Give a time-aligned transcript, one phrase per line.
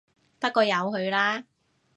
[0.39, 1.43] 不過由佢啦